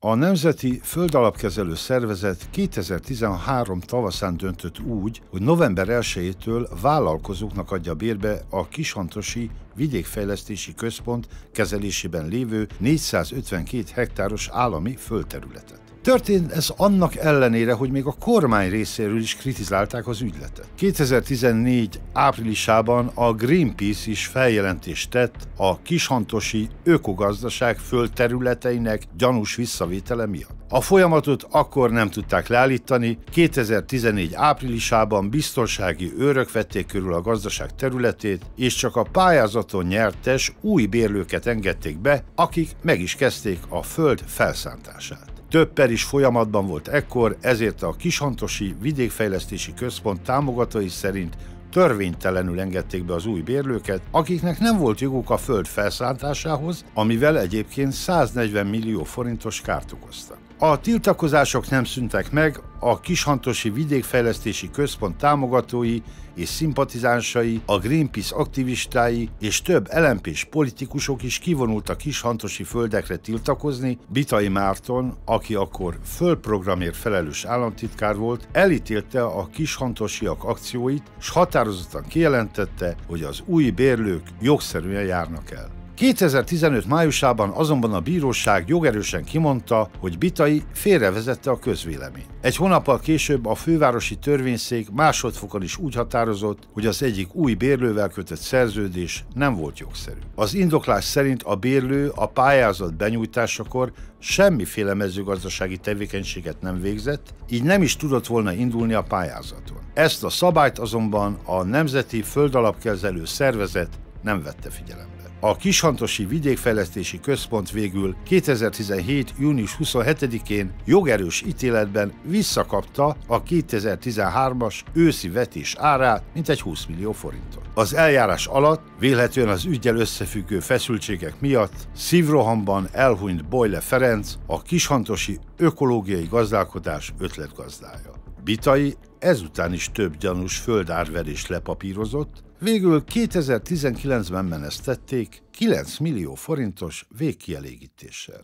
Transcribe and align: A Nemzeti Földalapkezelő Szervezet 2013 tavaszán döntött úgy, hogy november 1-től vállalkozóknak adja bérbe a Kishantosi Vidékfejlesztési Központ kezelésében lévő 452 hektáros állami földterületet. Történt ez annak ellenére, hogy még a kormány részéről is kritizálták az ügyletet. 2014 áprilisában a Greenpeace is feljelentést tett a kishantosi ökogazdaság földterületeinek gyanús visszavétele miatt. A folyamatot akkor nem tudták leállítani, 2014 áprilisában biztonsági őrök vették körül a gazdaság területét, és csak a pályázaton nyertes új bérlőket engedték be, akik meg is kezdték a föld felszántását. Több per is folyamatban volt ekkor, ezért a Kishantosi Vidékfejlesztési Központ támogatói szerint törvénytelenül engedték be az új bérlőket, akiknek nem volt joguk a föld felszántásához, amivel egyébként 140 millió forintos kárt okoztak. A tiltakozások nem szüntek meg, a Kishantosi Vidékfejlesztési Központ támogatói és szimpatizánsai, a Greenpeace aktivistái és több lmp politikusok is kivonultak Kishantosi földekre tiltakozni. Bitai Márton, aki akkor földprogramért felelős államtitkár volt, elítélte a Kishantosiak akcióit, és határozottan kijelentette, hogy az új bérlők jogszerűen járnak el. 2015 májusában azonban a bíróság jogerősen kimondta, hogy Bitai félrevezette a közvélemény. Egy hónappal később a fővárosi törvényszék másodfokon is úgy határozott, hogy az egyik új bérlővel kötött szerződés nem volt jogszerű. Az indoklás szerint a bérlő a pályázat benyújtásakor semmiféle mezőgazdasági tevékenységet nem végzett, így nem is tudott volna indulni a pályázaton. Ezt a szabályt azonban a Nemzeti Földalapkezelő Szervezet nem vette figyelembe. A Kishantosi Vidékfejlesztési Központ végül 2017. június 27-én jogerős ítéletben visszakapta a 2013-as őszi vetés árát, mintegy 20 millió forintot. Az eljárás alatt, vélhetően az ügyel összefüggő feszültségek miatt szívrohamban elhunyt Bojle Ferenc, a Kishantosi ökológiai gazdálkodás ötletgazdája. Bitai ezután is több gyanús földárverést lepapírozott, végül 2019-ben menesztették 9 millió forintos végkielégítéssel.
A 0.00 0.14
Nemzeti 0.14 0.80
Földalapkezelő 0.82 1.74
Szervezet 1.74 2.50
2013 2.50 3.80
tavaszán 3.80 4.36
döntött 4.36 4.78
úgy, 4.78 5.22
hogy 5.30 5.42
november 5.42 5.86
1-től 5.90 6.68
vállalkozóknak 6.80 7.70
adja 7.70 7.94
bérbe 7.94 8.42
a 8.50 8.68
Kishantosi 8.68 9.50
Vidékfejlesztési 9.74 10.74
Központ 10.74 11.28
kezelésében 11.52 12.28
lévő 12.28 12.68
452 12.78 13.84
hektáros 13.92 14.48
állami 14.52 14.96
földterületet. 14.96 15.80
Történt 16.08 16.52
ez 16.52 16.72
annak 16.76 17.16
ellenére, 17.16 17.72
hogy 17.72 17.90
még 17.90 18.04
a 18.04 18.14
kormány 18.20 18.70
részéről 18.70 19.18
is 19.18 19.36
kritizálták 19.36 20.06
az 20.06 20.20
ügyletet. 20.20 20.68
2014 20.74 22.00
áprilisában 22.12 23.10
a 23.14 23.32
Greenpeace 23.32 24.10
is 24.10 24.26
feljelentést 24.26 25.10
tett 25.10 25.48
a 25.56 25.82
kishantosi 25.82 26.68
ökogazdaság 26.84 27.78
földterületeinek 27.78 29.02
gyanús 29.16 29.54
visszavétele 29.54 30.26
miatt. 30.26 30.56
A 30.68 30.80
folyamatot 30.80 31.46
akkor 31.50 31.90
nem 31.90 32.10
tudták 32.10 32.48
leállítani, 32.48 33.18
2014 33.30 34.34
áprilisában 34.34 35.30
biztonsági 35.30 36.12
őrök 36.18 36.52
vették 36.52 36.86
körül 36.86 37.14
a 37.14 37.20
gazdaság 37.20 37.74
területét, 37.74 38.42
és 38.56 38.74
csak 38.74 38.96
a 38.96 39.08
pályázaton 39.12 39.86
nyertes 39.86 40.52
új 40.60 40.86
bérlőket 40.86 41.46
engedték 41.46 41.98
be, 41.98 42.24
akik 42.34 42.70
meg 42.82 43.00
is 43.00 43.14
kezdték 43.14 43.58
a 43.68 43.82
föld 43.82 44.22
felszántását. 44.26 45.37
Több 45.50 45.72
per 45.72 45.90
is 45.90 46.04
folyamatban 46.04 46.66
volt 46.66 46.88
ekkor, 46.88 47.36
ezért 47.40 47.82
a 47.82 47.94
Kishantosi 47.98 48.74
Vidékfejlesztési 48.80 49.74
Központ 49.74 50.20
támogatói 50.20 50.88
szerint 50.88 51.36
törvénytelenül 51.70 52.60
engedték 52.60 53.04
be 53.04 53.14
az 53.14 53.26
új 53.26 53.40
bérlőket, 53.40 54.00
akiknek 54.10 54.58
nem 54.58 54.78
volt 54.78 55.00
joguk 55.00 55.30
a 55.30 55.36
föld 55.36 55.66
felszántásához, 55.66 56.84
amivel 56.94 57.38
egyébként 57.38 57.92
140 57.92 58.66
millió 58.66 59.04
forintos 59.04 59.60
kárt 59.60 59.92
okoztak. 59.92 60.47
A 60.60 60.80
tiltakozások 60.80 61.68
nem 61.68 61.84
szüntek 61.84 62.30
meg, 62.30 62.60
a 62.78 63.00
Kishantosi 63.00 63.70
Vidékfejlesztési 63.70 64.70
Központ 64.70 65.16
támogatói 65.16 65.98
és 66.34 66.48
szimpatizánsai, 66.48 67.60
a 67.66 67.78
Greenpeace 67.78 68.34
aktivistái 68.34 69.28
és 69.40 69.62
több 69.62 69.88
lmp 69.94 70.44
politikusok 70.50 71.22
is 71.22 71.38
kivonultak 71.38 71.96
Kishantosi 71.96 72.62
földekre 72.62 73.16
tiltakozni. 73.16 73.98
Bitai 74.08 74.48
Márton, 74.48 75.16
aki 75.24 75.54
akkor 75.54 75.98
földprogramért 76.04 76.96
felelős 76.96 77.44
államtitkár 77.44 78.16
volt, 78.16 78.48
elítélte 78.52 79.24
a 79.24 79.48
Kishantosiak 79.52 80.44
akcióit, 80.44 81.10
és 81.18 81.28
határozottan 81.28 82.04
kijelentette, 82.08 82.96
hogy 83.06 83.22
az 83.22 83.42
új 83.46 83.70
bérlők 83.70 84.22
jogszerűen 84.40 85.04
járnak 85.04 85.50
el. 85.50 85.77
2015 85.98 86.86
májusában 86.86 87.50
azonban 87.50 87.94
a 87.94 88.00
bíróság 88.00 88.68
jogerősen 88.68 89.24
kimondta, 89.24 89.90
hogy 89.98 90.18
Bitai 90.18 90.62
félrevezette 90.72 91.50
a 91.50 91.58
közvélemény. 91.58 92.24
Egy 92.40 92.56
hónappal 92.56 92.98
később 92.98 93.46
a 93.46 93.54
fővárosi 93.54 94.16
törvényszék 94.16 94.90
másodfokon 94.90 95.62
is 95.62 95.76
úgy 95.76 95.94
határozott, 95.94 96.68
hogy 96.72 96.86
az 96.86 97.02
egyik 97.02 97.34
új 97.34 97.54
bérlővel 97.54 98.08
kötött 98.08 98.38
szerződés 98.38 99.24
nem 99.34 99.54
volt 99.54 99.78
jogszerű. 99.78 100.18
Az 100.34 100.54
indoklás 100.54 101.04
szerint 101.04 101.42
a 101.42 101.54
bérlő 101.54 102.12
a 102.14 102.26
pályázat 102.26 102.96
benyújtásakor 102.96 103.92
semmiféle 104.18 104.94
mezőgazdasági 104.94 105.76
tevékenységet 105.76 106.60
nem 106.60 106.80
végzett, 106.80 107.34
így 107.48 107.62
nem 107.62 107.82
is 107.82 107.96
tudott 107.96 108.26
volna 108.26 108.52
indulni 108.52 108.94
a 108.94 109.02
pályázaton. 109.02 109.78
Ezt 109.94 110.24
a 110.24 110.30
szabályt 110.30 110.78
azonban 110.78 111.38
a 111.44 111.62
Nemzeti 111.62 112.22
Földalapkezelő 112.22 113.24
Szervezet 113.24 113.90
nem 114.22 114.42
vette 114.42 114.70
figyelembe. 114.70 115.17
A 115.40 115.56
Kishantosi 115.56 116.24
Vidékfejlesztési 116.24 117.20
Központ 117.20 117.70
végül 117.70 118.16
2017. 118.24 119.34
június 119.38 119.76
27-én 119.80 120.72
jogerős 120.84 121.42
ítéletben 121.46 122.12
visszakapta 122.22 123.16
a 123.26 123.42
2013-as 123.42 124.80
őszi 124.92 125.28
vetés 125.28 125.74
árát, 125.78 126.24
mintegy 126.34 126.60
20 126.60 126.86
millió 126.86 127.12
forintot. 127.12 127.62
Az 127.74 127.94
eljárás 127.94 128.46
alatt, 128.46 128.82
vélhetően 128.98 129.48
az 129.48 129.64
ügyel 129.64 129.96
összefüggő 129.96 130.60
feszültségek 130.60 131.40
miatt 131.40 131.88
szívrohamban 131.94 132.88
elhunyt 132.92 133.48
Bojle 133.48 133.80
Ferenc, 133.80 134.34
a 134.46 134.62
Kishantosi 134.62 135.38
ökológiai 135.56 136.26
gazdálkodás 136.30 137.12
ötletgazdája. 137.18 138.12
Bitai 138.44 138.94
ezután 139.18 139.72
is 139.72 139.90
több 139.92 140.16
gyanús 140.16 140.56
földárverést 140.56 141.48
lepapírozott, 141.48 142.46
végül 142.58 143.04
2019-ben 143.14 144.44
menesztették 144.44 145.42
9 145.50 145.98
millió 145.98 146.34
forintos 146.34 147.06
végkielégítéssel. 147.18 148.40